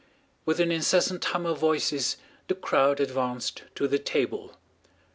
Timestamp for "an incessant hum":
0.59-1.45